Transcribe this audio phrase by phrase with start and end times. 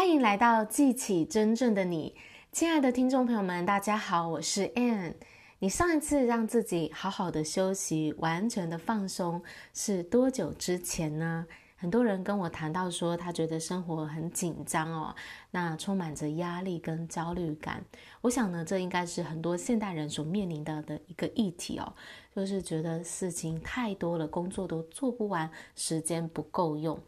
[0.00, 2.16] 欢迎来到记起真正的你，
[2.52, 5.12] 亲爱的听众朋友们，大家好，我是 Anne。
[5.58, 9.42] 你上一次让自己好好的休息、完全的放松
[9.74, 11.46] 是多久之前呢？
[11.76, 15.14] 很多人跟我谈到说，他觉得生活很紧张哦，
[15.50, 17.84] 那充满着压力跟焦虑感。
[18.22, 21.92] 我想呢，这应该是很多现代人所面临到的一个议题哦，
[22.34, 26.98] 就是觉得事情太多了，工作都做不完，时间不够用。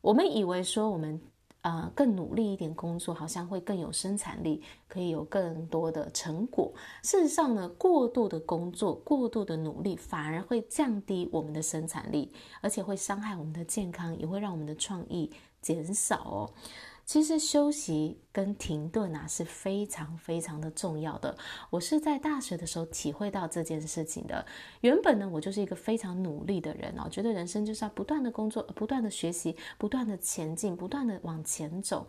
[0.00, 1.20] 我们以为说我们。
[1.62, 6.72] 呃，更努力一点工作，好像会更有生产力，可以有更多的成果。
[7.02, 15.30] 事实上呢，过度的工作、过度的努力，反而会降低我们的生产力，而且会伤害我们的健康，也会让我们的创意
[15.60, 16.50] 减少哦。
[17.08, 21.34] 其实休息跟停顿啊是非常非常的重要的。
[21.70, 24.44] 我是在大学的时候体会到这件事情的。
[24.82, 32.06] 原本呢，我就是一个非常努力的人哦，觉得人生就是要不断的工作、不断的学习、不断的前进、不断的往前走。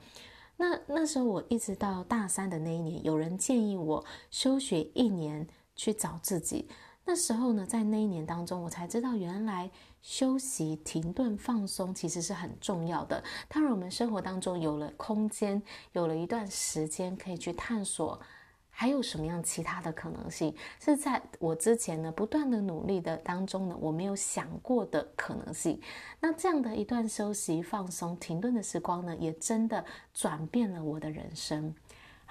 [0.58, 6.68] 那那时候我一直到大三的那一年，有人建议我休学一年去找自己。
[7.10, 9.68] 那时候呢，在那一年当中，我才知道原来
[10.00, 13.24] 休息、停顿、放松其实是很重要的。
[13.48, 15.60] 当然，我们生活当中有了空间，
[15.94, 18.22] 有了一段时间可以去探索，
[18.70, 25.82] 还有什么样其他的可能性，是在我之前呢不断的努力的当中呢，我没有想过的可能性。
[26.20, 31.74] 那这样的一段休息、放松、停顿的时光呢，也真的转变了我的人生。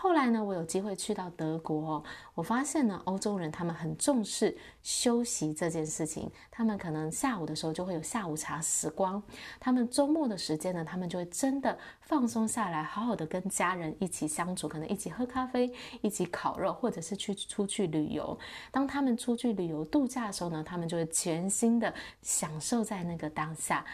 [0.01, 2.05] 后来呢，我有机会去到德国哦，
[2.37, 6.31] 我发现呢，欧洲人他们很重视休息这件事情。
[6.53, 9.21] 他们可能下午的时候就会有下午茶时光，
[9.59, 15.69] 他们周末的时间呢，他们就会真的放松下来，好好的跟家人一起相处，可能一起喝咖啡，
[16.01, 18.39] 一起烤肉，或者是去出去旅游。
[18.71, 23.85] 当他们出去旅游度假的时候呢，他们就会全心的享受在那个当下。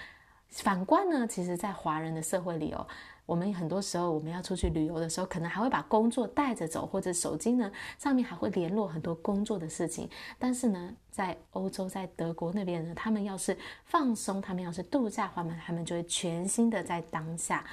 [0.50, 2.86] 反观呢，其实，在华人的社会里哦。
[3.26, 10.08] 我们很多时候，我们要出去旅游的时候，可能还会把工作带着走，或者手机呢上面还会联络很多工作的事情。
[10.38, 17.64] 但是呢，在欧洲，在德国那边呢，他们要是放松，他们要是度假的话，他们就会全心的在当下，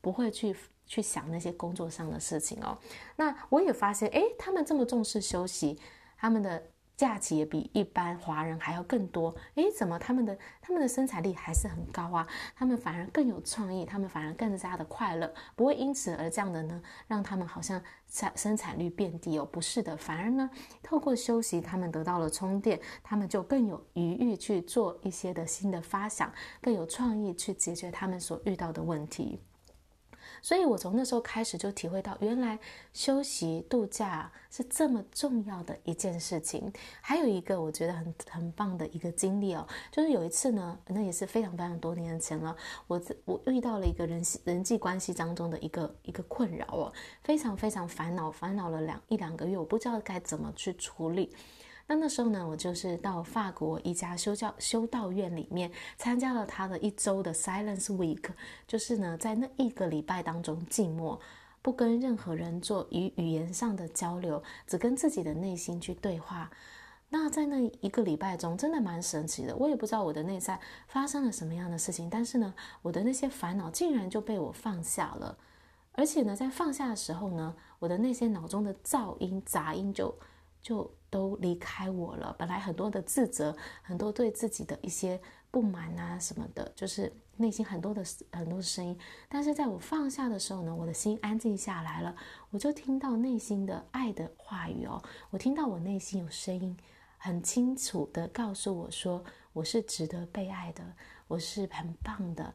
[0.00, 0.54] 不会去
[0.86, 2.78] 去想那些工作上的事情哦。
[3.16, 5.78] 那我也发现，诶，他们这么重视休息，
[6.16, 6.62] 他们的。
[7.00, 12.28] 假期也比一般华人还要更多，诶，怎么他们的他们的生产力还是很高啊？
[12.54, 19.48] 他们反而更有创意，他们反而更加的快乐，不会因此而这样的呢，让他们好像产生产率变低哦？
[19.50, 20.50] 不是的，反而呢，
[20.82, 26.30] 透过休息，他们得到了充电，他们就更有余裕去做一些的新的发想，
[26.60, 29.40] 更有创意去解决他们所遇到的问题。
[30.42, 32.58] 所以，我从那时候开始就体会到，原来
[32.92, 36.72] 休息度假是这么重要的一件事情。
[37.00, 46.92] 还有一个我觉得很很棒的一个经历哦，就是有一次呢，那也是非常非常多年前了，我我遇到了一个人人际关系当中的一个一个困扰哦，
[47.22, 51.32] 非常非常烦恼，烦恼了两一两个月，我不知道该怎么去处理。
[51.90, 55.68] 那那时候呢，我就是到法国一家修教修道院里面
[55.98, 58.22] 参加了他的一周的 Silence Week，
[58.64, 61.20] 就是呢，在那一个礼拜当中静默，
[61.60, 66.48] 不跟任何人做语语言上的交流，只跟自己的内心去对话。
[67.08, 69.56] 那在那一个礼拜中，真的蛮神奇的。
[69.56, 75.36] 我也不知道我的内在发生了什么样的事情，但是呢，我的那些烦恼竟然就被我放下了。
[75.94, 80.16] 而且呢，在放下的时候呢，我的那些脑中的噪音杂音就
[80.62, 80.88] 就。
[81.10, 82.34] 都离开我了。
[82.38, 88.98] 本来很多的自责，很多对自己的一些不满啊什么的，就是内心很多的很多声音。
[89.28, 92.14] 但是在我放下的时候呢，我的心安静下来了，
[92.50, 95.02] 我就听到内心的爱的话语哦。
[95.30, 96.76] 我听到我内心有声音，
[97.18, 100.84] 很清楚的告诉我说，我是值得被爱的，
[101.26, 102.54] 我是很棒的。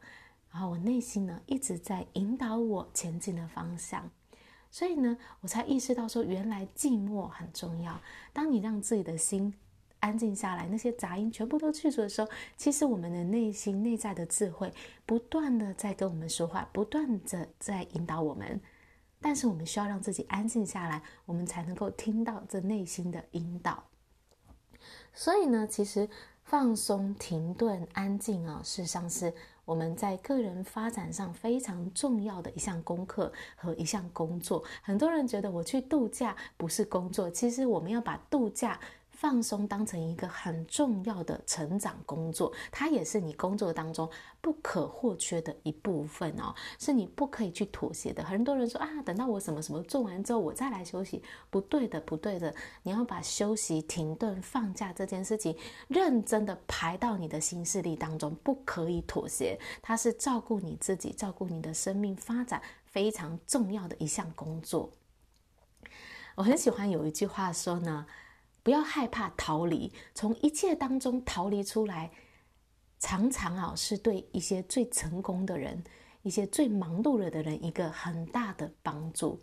[0.52, 4.10] 然后我内心呢一直在引导我前进的方向。
[4.76, 7.98] 所以呢，我才意识到说，原来寂寞很重要。
[8.34, 9.54] 当你让自己的心
[10.02, 12.28] 安静下来，那些杂音全部都去除的时候，
[12.58, 14.70] 其实我们的内心内在的智慧
[15.06, 18.60] 不断的在跟我们说话，不断的在引导我们。
[19.22, 23.82] 但是我们需要让自己安静下来，我们才能够听到这内心的引导。
[25.14, 26.10] 所以呢，其实
[26.46, 29.34] 放松、停顿、安静啊，事实上是。
[29.66, 34.64] 我们在个人发展上非常重要的一项功课和一项工作。
[34.84, 38.80] 很多人觉得我去度假不是工作，其实我们要把度假。
[39.26, 44.08] 放松当成一个很重要的成长工作，它也是你工作当中
[44.40, 48.24] 不可或缺的一部分哦，是你不可以去妥协的。
[48.24, 52.54] 很多人说啊，等到我什么什么做完之后，我再来休息，不对的，不对的。
[52.84, 55.58] 你要把休息、停顿、放假这件事情
[55.88, 59.60] 认真的排到你的行事历当中，不可以妥协。
[59.82, 62.62] 它是照顾你自己，照顾你的生命发展。
[62.86, 64.92] 非常重要的一项工作。
[66.36, 68.06] 我很喜欢有一句话说呢，
[68.66, 72.10] 不要害怕逃离，从一切当中逃离出来，
[72.98, 75.84] 常常啊是对一些最成功的人、
[76.24, 79.40] 一些最忙碌了的人一个很大的帮助。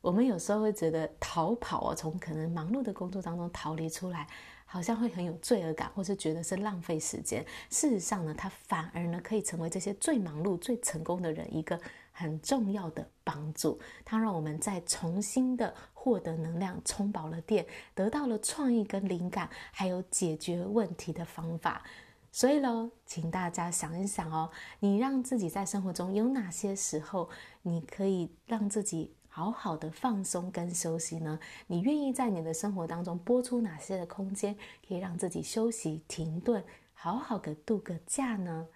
[0.00, 4.26] 我们有时候会觉得逃跑啊，从可能忙碌的工作当中逃离出来，
[4.64, 7.44] 好像会很有罪恶感，或是觉得是浪费时间。
[7.68, 11.78] 事实上呢，它反而呢可以成为这些最忙碌、最成功的人一个
[12.14, 13.78] 很重要的帮助。
[14.04, 21.82] 它让我们再重新的获得能量，充饱了电，得到了创意跟灵感，还有解决问题的方法。
[22.32, 24.50] 所以喽，请大家想一想哦，
[24.80, 27.28] 你让自己在生活中有哪些时候，
[27.62, 31.38] 你可以让自己好好的放松跟休息呢？
[31.68, 34.56] 你愿意在你的生活当中拨出哪些的空间，
[34.86, 38.66] 可以让自己休息、停顿，好好的度个假呢？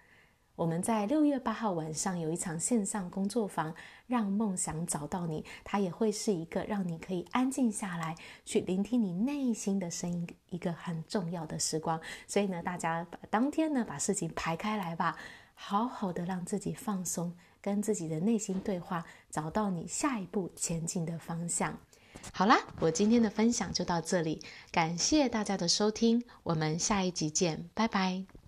[0.59, 3.73] 我们在六月八号晚上有一场线上工作坊，
[4.07, 5.45] 让梦想找到你。
[5.63, 8.13] 它也会是一个让你可以安静下来，
[8.43, 11.97] 去聆听你内心的声音，一个很重要的时光。
[12.27, 15.15] 所以呢，大家把当天呢把事情排开来吧，
[15.55, 17.33] 好好的让自己放松。
[17.61, 21.77] 跟自己的内心对话，找到你下一步前进的方向。
[22.33, 24.41] 好啦，我今天的分享就到这里，
[24.73, 28.38] 感谢大家的收听，我们下一集见，拜拜。